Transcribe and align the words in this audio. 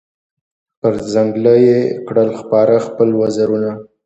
پر 0.79 0.93
ځنګله 1.13 1.53
یې 1.65 1.79
کړل 2.07 2.29
خپاره 2.39 2.75
خپل 2.87 3.09
وزرونه 3.21 3.71